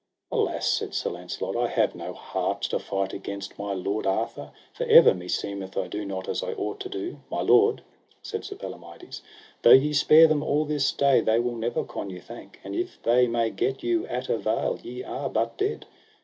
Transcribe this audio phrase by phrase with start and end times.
[0.31, 4.83] Alas, said Sir Launcelot, I have no heart to fight against my lord Arthur, for
[4.85, 7.19] ever meseemeth I do not as I ought to do.
[7.29, 7.83] My lord,
[8.23, 9.21] said Sir Palomides,
[9.61, 12.99] though ye spare them all this day they will never con you thank; and if
[13.03, 15.85] they may get you at avail ye are but dead.